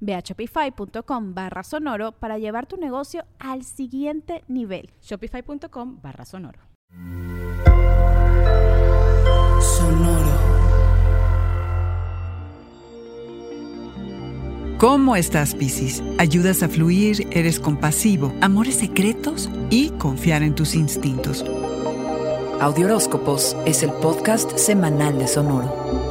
Ve 0.00 0.14
a 0.14 0.20
shopify.com 0.20 1.34
barra 1.34 1.62
sonoro 1.62 2.12
para 2.12 2.38
llevar 2.38 2.66
tu 2.66 2.76
negocio 2.76 3.24
al 3.38 3.64
siguiente 3.64 4.44
nivel. 4.48 4.90
Shopify.com 5.02 6.00
barra 6.02 6.24
sonoro. 6.24 6.60
Sonoro. 9.60 10.48
¿Cómo 14.78 15.16
estás, 15.16 15.56
Piscis? 15.56 16.04
Ayudas 16.18 16.62
a 16.62 16.68
fluir, 16.68 17.26
eres 17.32 17.58
compasivo, 17.58 18.32
amores 18.40 18.76
secretos 18.76 19.50
y 19.70 19.90
confiar 19.90 20.44
en 20.44 20.54
tus 20.54 20.76
instintos. 20.76 21.44
Audioróscopos 22.60 23.56
es 23.66 23.82
el 23.82 23.90
podcast 23.92 24.56
semanal 24.56 25.18
de 25.18 25.26
Sonoro. 25.26 26.07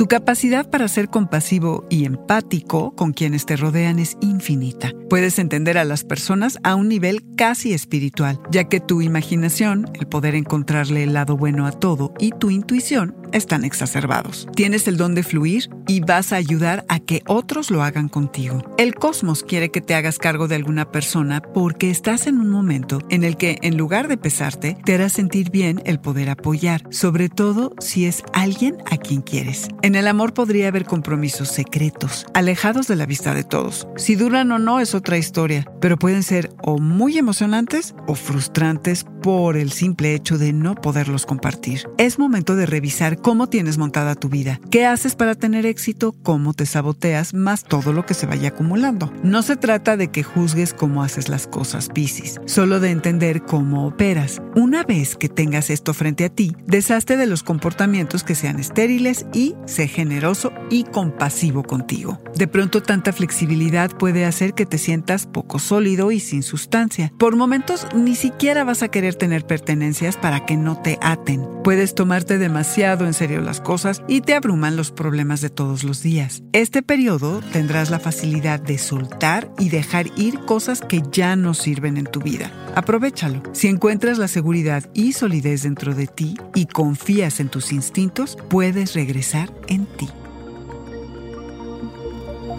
Tu 0.00 0.08
capacidad 0.08 0.70
para 0.70 0.88
ser 0.88 1.10
compasivo 1.10 1.84
y 1.90 2.06
empático 2.06 2.94
con 2.96 3.12
quienes 3.12 3.44
te 3.44 3.56
rodean 3.56 3.98
es 3.98 4.16
infinita. 4.22 4.94
Puedes 5.10 5.38
entender 5.38 5.76
a 5.76 5.84
las 5.84 6.04
personas 6.04 6.58
a 6.62 6.74
un 6.74 6.88
nivel 6.88 7.22
casi 7.36 7.74
espiritual, 7.74 8.40
ya 8.50 8.64
que 8.64 8.80
tu 8.80 9.02
imaginación, 9.02 9.90
el 9.92 10.06
poder 10.06 10.36
encontrarle 10.36 11.02
el 11.02 11.12
lado 11.12 11.36
bueno 11.36 11.66
a 11.66 11.72
todo 11.72 12.14
y 12.18 12.30
tu 12.30 12.48
intuición 12.48 13.14
están 13.32 13.64
exacerbados. 13.64 14.46
Tienes 14.54 14.88
el 14.88 14.96
don 14.96 15.14
de 15.14 15.22
fluir 15.22 15.70
y 15.86 16.00
vas 16.00 16.32
a 16.32 16.36
ayudar 16.36 16.84
a 16.88 17.00
que 17.00 17.22
otros 17.26 17.70
lo 17.70 17.82
hagan 17.82 18.08
contigo. 18.08 18.62
El 18.78 18.94
cosmos 18.94 19.42
quiere 19.42 19.70
que 19.70 19.80
te 19.80 19.94
hagas 19.94 20.18
cargo 20.18 20.48
de 20.48 20.54
alguna 20.54 20.90
persona 20.90 21.40
porque 21.40 21.90
estás 21.90 22.26
en 22.26 22.38
un 22.38 22.48
momento 22.48 23.00
en 23.10 23.24
el 23.24 23.36
que, 23.36 23.58
en 23.62 23.76
lugar 23.76 24.08
de 24.08 24.16
pesarte, 24.16 24.76
te 24.84 24.94
hará 24.94 25.08
sentir 25.08 25.50
bien 25.50 25.82
el 25.84 26.00
poder 26.00 26.30
apoyar, 26.30 26.82
sobre 26.90 27.28
todo 27.28 27.74
si 27.80 28.06
es 28.06 28.22
alguien 28.32 28.78
a 28.90 28.96
quien 28.96 29.22
quieres. 29.22 29.68
En 29.82 29.94
el 29.94 30.06
amor 30.06 30.34
podría 30.34 30.68
haber 30.68 30.84
compromisos 30.84 31.48
secretos, 31.48 32.26
alejados 32.34 32.86
de 32.86 32.96
la 32.96 33.06
vista 33.06 33.34
de 33.34 33.44
todos. 33.44 33.86
Si 33.96 34.16
duran 34.16 34.52
o 34.52 34.58
no 34.58 34.80
es 34.80 34.94
otra 34.94 35.18
historia, 35.18 35.64
pero 35.80 35.98
pueden 35.98 36.22
ser 36.22 36.50
o 36.62 36.78
muy 36.78 37.18
emocionantes 37.18 37.94
o 38.06 38.14
frustrantes 38.14 39.04
por 39.20 39.56
el 39.56 39.72
simple 39.72 40.14
hecho 40.14 40.38
de 40.38 40.52
no 40.52 40.74
poderlos 40.74 41.26
compartir. 41.26 41.88
Es 41.98 42.18
momento 42.18 42.56
de 42.56 42.66
revisar 42.66 43.20
cómo 43.20 43.48
tienes 43.48 43.78
montada 43.78 44.14
tu 44.14 44.28
vida, 44.28 44.60
qué 44.70 44.86
haces 44.86 45.14
para 45.14 45.34
tener 45.34 45.66
éxito, 45.66 46.14
cómo 46.22 46.54
te 46.54 46.66
saboteas, 46.66 47.34
más 47.34 47.64
todo 47.64 47.92
lo 47.92 48.06
que 48.06 48.14
se 48.14 48.26
vaya 48.26 48.48
acumulando. 48.48 49.12
No 49.22 49.42
se 49.42 49.56
trata 49.56 49.96
de 49.96 50.08
que 50.08 50.22
juzgues 50.22 50.74
cómo 50.74 51.02
haces 51.02 51.28
las 51.28 51.46
cosas, 51.46 51.88
Piscis, 51.88 52.40
solo 52.46 52.80
de 52.80 52.90
entender 52.90 53.42
cómo 53.42 53.86
operas. 53.86 54.42
Una 54.56 54.84
vez 54.84 55.16
que 55.16 55.28
tengas 55.28 55.70
esto 55.70 55.94
frente 55.94 56.24
a 56.24 56.28
ti, 56.28 56.56
deshazte 56.66 57.16
de 57.16 57.26
los 57.26 57.42
comportamientos 57.42 58.24
que 58.24 58.34
sean 58.34 58.58
estériles 58.58 59.26
y 59.32 59.54
sé 59.66 59.88
generoso 59.88 60.52
y 60.70 60.84
compasivo 60.84 61.62
contigo. 61.62 62.20
De 62.34 62.48
pronto 62.48 62.82
tanta 62.82 63.12
flexibilidad 63.12 63.90
puede 63.90 64.24
hacer 64.24 64.54
que 64.54 64.66
te 64.66 64.78
sientas 64.78 65.26
poco 65.26 65.58
sólido 65.58 66.10
y 66.12 66.20
sin 66.20 66.42
sustancia. 66.42 67.12
Por 67.18 67.36
momentos 67.36 67.86
ni 67.94 68.14
siquiera 68.14 68.64
vas 68.64 68.82
a 68.82 68.88
querer 68.88 69.09
tener 69.16 69.46
pertenencias 69.46 70.16
para 70.16 70.46
que 70.46 70.56
no 70.56 70.80
te 70.80 70.98
aten. 71.00 71.46
Puedes 71.62 71.94
tomarte 71.94 72.38
demasiado 72.38 73.06
en 73.06 73.14
serio 73.14 73.40
las 73.40 73.60
cosas 73.60 74.02
y 74.08 74.20
te 74.20 74.34
abruman 74.34 74.76
los 74.76 74.90
problemas 74.90 75.40
de 75.40 75.50
todos 75.50 75.84
los 75.84 76.02
días. 76.02 76.42
Este 76.52 76.82
periodo 76.82 77.40
tendrás 77.52 77.90
la 77.90 77.98
facilidad 77.98 78.60
de 78.60 78.78
soltar 78.78 79.50
y 79.58 79.68
dejar 79.68 80.06
ir 80.16 80.40
cosas 80.40 80.80
que 80.80 81.02
ya 81.10 81.36
no 81.36 81.54
sirven 81.54 81.96
en 81.96 82.06
tu 82.06 82.20
vida. 82.20 82.52
Aprovechalo. 82.74 83.42
Si 83.52 83.68
encuentras 83.68 84.18
la 84.18 84.28
seguridad 84.28 84.84
y 84.94 85.12
solidez 85.12 85.62
dentro 85.62 85.94
de 85.94 86.06
ti 86.06 86.36
y 86.54 86.66
confías 86.66 87.40
en 87.40 87.48
tus 87.48 87.72
instintos, 87.72 88.36
puedes 88.48 88.94
regresar 88.94 89.52
en 89.68 89.86
ti. 89.86 90.08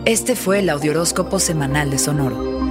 Este 0.06 0.36
fue 0.36 0.60
el 0.60 0.70
Audioróscopo 0.70 1.40
Semanal 1.40 1.92
de 1.92 2.00
Sonoro. 2.00 2.71